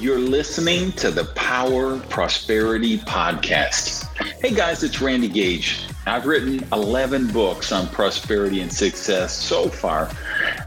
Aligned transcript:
You're 0.00 0.18
listening 0.18 0.92
to 0.92 1.10
the 1.10 1.26
Power 1.26 2.00
Prosperity 2.00 2.96
Podcast. 2.96 4.06
Hey 4.40 4.54
guys, 4.54 4.82
it's 4.82 5.02
Randy 5.02 5.28
Gage. 5.28 5.84
I've 6.06 6.24
written 6.24 6.66
11 6.72 7.26
books 7.26 7.70
on 7.70 7.86
prosperity 7.88 8.62
and 8.62 8.72
success 8.72 9.36
so 9.36 9.68
far. 9.68 10.10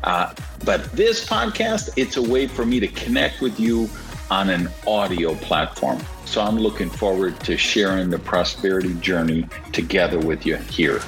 Uh, 0.03 0.35
but 0.63 0.83
this 0.91 1.25
podcast, 1.25 1.89
it's 1.97 2.17
a 2.17 2.21
way 2.21 2.45
for 2.45 2.63
me 2.63 2.79
to 2.79 2.87
connect 2.87 3.41
with 3.41 3.59
you 3.59 3.89
on 4.29 4.51
an 4.51 4.69
audio 4.85 5.33
platform. 5.33 5.99
So 6.25 6.39
I'm 6.39 6.59
looking 6.59 6.91
forward 6.91 7.39
to 7.39 7.57
sharing 7.57 8.11
the 8.11 8.19
prosperity 8.19 8.93
journey 8.99 9.47
together 9.71 10.19
with 10.19 10.45
you 10.45 10.57
here. 10.57 10.99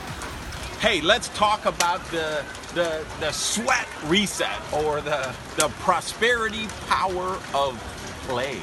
Hey, 0.79 0.99
let's 0.99 1.27
talk 1.29 1.67
about 1.67 2.03
the 2.09 2.43
the, 2.73 3.05
the 3.21 3.31
sweat 3.31 3.87
reset 4.05 4.59
or 4.73 4.99
the, 4.99 5.33
the 5.55 5.69
prosperity 5.79 6.67
power 6.87 7.39
of 7.53 7.81
play. 8.25 8.59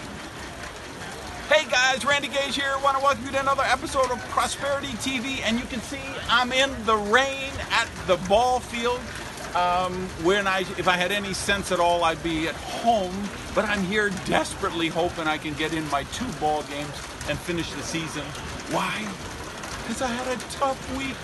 Hey 1.48 1.68
guys, 1.70 2.04
Randy 2.04 2.26
Gage 2.26 2.56
here. 2.56 2.74
Want 2.82 2.96
to 2.96 3.02
welcome 3.02 3.24
you 3.24 3.30
to 3.30 3.40
another 3.40 3.62
episode 3.62 4.10
of 4.10 4.18
Prosperity 4.30 4.88
TV. 4.88 5.40
And 5.44 5.58
you 5.58 5.64
can 5.66 5.80
see 5.80 6.00
I'm 6.28 6.52
in 6.52 6.70
the 6.84 6.96
rain 6.96 7.52
at 7.70 7.88
the 8.08 8.16
ball 8.28 8.58
field. 8.58 8.98
Um, 9.54 10.08
when 10.24 10.48
I, 10.48 10.60
if 10.78 10.88
I 10.88 10.96
had 10.96 11.12
any 11.12 11.32
sense 11.32 11.70
at 11.70 11.78
all, 11.78 12.02
I'd 12.02 12.22
be 12.24 12.48
at 12.48 12.56
home. 12.56 13.14
But 13.54 13.66
I'm 13.66 13.82
here 13.84 14.10
desperately 14.24 14.88
hoping 14.88 15.28
I 15.28 15.38
can 15.38 15.54
get 15.54 15.72
in 15.72 15.88
my 15.90 16.02
two 16.04 16.30
ball 16.40 16.62
games 16.64 16.94
and 17.28 17.38
finish 17.38 17.70
the 17.72 17.82
season. 17.82 18.24
Why? 18.74 19.06
Because 19.82 20.02
I 20.02 20.08
had 20.08 20.36
a 20.36 20.40
tough 20.50 20.98
week. 20.98 21.16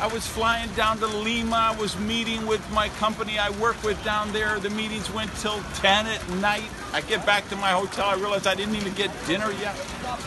I 0.00 0.06
was 0.06 0.24
flying 0.24 0.70
down 0.74 0.98
to 0.98 1.08
Lima. 1.08 1.56
I 1.74 1.76
was 1.76 1.98
meeting 1.98 2.46
with 2.46 2.62
my 2.70 2.88
company 3.00 3.36
I 3.36 3.50
work 3.58 3.82
with 3.82 4.02
down 4.04 4.32
there. 4.32 4.60
The 4.60 4.70
meetings 4.70 5.12
went 5.12 5.34
till 5.36 5.60
10 5.74 6.06
at 6.06 6.28
night. 6.34 6.70
I 6.92 7.00
get 7.00 7.26
back 7.26 7.48
to 7.48 7.56
my 7.56 7.72
hotel. 7.72 8.04
I 8.06 8.14
realize 8.14 8.46
I 8.46 8.54
didn't 8.54 8.76
even 8.76 8.94
get 8.94 9.10
dinner 9.26 9.50
yet. 9.60 9.76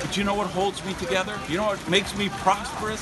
But 0.01 0.17
you 0.17 0.25
know 0.25 0.35
what 0.35 0.47
holds 0.47 0.83
me 0.85 0.93
together? 0.95 1.39
You 1.47 1.55
know 1.55 1.67
what 1.67 1.89
makes 1.89 2.17
me 2.17 2.27
prosperous? 2.29 3.01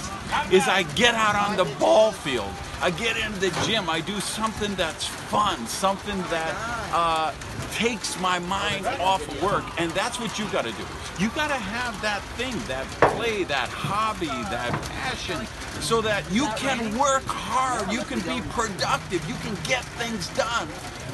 Is 0.52 0.68
I 0.68 0.84
get 0.94 1.16
out 1.16 1.36
on 1.36 1.58
the 1.58 1.66
ball 1.80 2.12
field. 2.12 2.52
I 2.82 2.92
get 2.92 3.18
in 3.18 3.34
the 3.40 3.50
gym. 3.66 3.90
I 3.90 4.00
do 4.02 4.20
something 4.20 4.76
that's 4.76 5.06
fun, 5.06 5.66
something 5.66 6.18
that 6.30 6.54
uh, 6.94 7.34
takes 7.74 8.20
my 8.20 8.40
mind 8.40 8.86
off 9.02 9.24
work. 9.42 9.64
And 9.80 9.92
that's 9.92 10.20
what 10.20 10.38
you 10.40 10.46
got 10.50 10.66
to 10.66 10.72
do. 10.72 10.86
You 11.20 11.30
got 11.30 11.48
to 11.48 11.56
have 11.56 12.00
that 12.02 12.22
thing, 12.38 12.58
that 12.68 12.86
play, 13.16 13.44
that 13.46 13.70
hobby, 13.70 14.28
that 14.28 14.72
passion, 14.90 15.46
so 15.82 16.02
that 16.02 16.30
you 16.32 16.48
can 16.58 16.98
work 16.98 17.24
hard. 17.26 17.92
You 17.92 18.02
can 18.02 18.20
be 18.22 18.42
productive. 18.50 19.28
You 19.28 19.36
can 19.36 19.56
get 19.64 19.84
things 20.00 20.28
done 20.36 20.68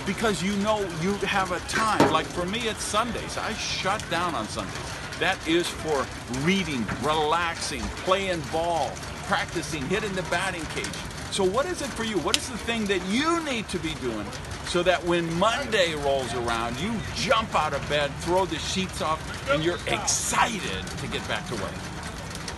because 0.06 0.44
you 0.44 0.56
know 0.58 0.81
you 1.02 1.14
have 1.25 1.52
a 1.52 1.59
time. 1.62 2.12
Like 2.12 2.25
for 2.25 2.45
me, 2.45 2.67
it's 2.67 2.84
Sundays. 2.84 3.38
I 3.38 3.53
shut 3.53 4.03
down 4.09 4.36
on 4.36 4.47
Sundays. 4.47 4.73
That 5.19 5.38
is 5.47 5.67
for 5.67 6.06
reading, 6.42 6.86
relaxing, 7.02 7.81
playing 8.03 8.42
ball, 8.52 8.92
practicing, 9.23 9.81
hitting 9.88 10.14
the 10.14 10.23
batting 10.23 10.66
cage. 10.75 11.14
So, 11.36 11.44
what 11.44 11.66
is 11.66 11.81
it 11.81 11.89
for 11.89 12.05
you? 12.05 12.17
What 12.19 12.38
is 12.38 12.47
the 12.47 12.58
thing 12.58 12.86
that 12.86 13.05
you 13.08 13.44
need 13.44 13.67
to 13.67 13.78
be 13.78 13.94
doing 13.95 14.25
so 14.67 14.81
that 14.83 15.03
when 15.03 15.38
Monday 15.38 15.94
rolls 15.95 16.33
around, 16.33 16.80
you 16.80 16.94
jump 17.14 17.53
out 17.53 17.73
of 17.73 17.89
bed, 17.89 18.09
throw 18.22 18.45
the 18.45 18.58
sheets 18.58 19.02
off, 19.02 19.19
and 19.50 19.61
you're 19.61 19.78
excited 19.88 20.88
to 20.88 21.08
get 21.08 21.28
back 21.28 21.45
to 21.50 21.56
work? 21.56 21.73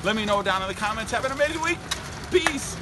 Let 0.03 0.16
me 0.16 0.25
know 0.25 0.44
down 0.44 0.61
in 0.61 0.67
the 0.67 0.75
comments. 0.75 1.11
Have 1.11 1.25
an 1.25 1.31
amazing 1.31 1.64
week. 1.64 1.80
Peace. 2.30 2.78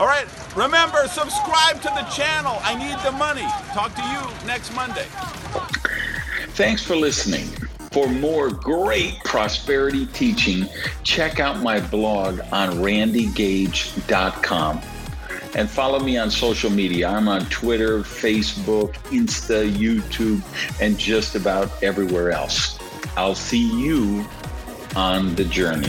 All 0.00 0.06
right, 0.06 0.26
remember, 0.56 1.06
subscribe 1.06 1.80
to 1.82 1.88
the 1.88 2.02
channel. 2.10 2.58
I 2.62 2.74
need 2.74 2.98
the 3.04 3.12
money. 3.12 3.46
Talk 3.72 3.94
to 3.94 4.02
you 4.02 4.48
next 4.48 4.74
Monday. 4.74 5.06
Thanks 6.56 6.82
for 6.82 6.96
listening. 6.96 7.67
For 7.90 8.08
more 8.08 8.50
great 8.50 9.18
prosperity 9.24 10.06
teaching, 10.06 10.68
check 11.04 11.40
out 11.40 11.62
my 11.62 11.80
blog 11.80 12.40
on 12.52 12.74
randygage.com 12.74 14.80
and 15.54 15.70
follow 15.70 15.98
me 15.98 16.18
on 16.18 16.30
social 16.30 16.70
media. 16.70 17.08
I'm 17.08 17.28
on 17.28 17.46
Twitter, 17.46 18.00
Facebook, 18.00 18.92
Insta, 19.10 19.72
YouTube, 19.72 20.42
and 20.80 20.98
just 20.98 21.34
about 21.34 21.82
everywhere 21.82 22.30
else. 22.30 22.78
I'll 23.16 23.34
see 23.34 23.66
you 23.80 24.26
on 24.94 25.34
the 25.34 25.44
journey. 25.44 25.88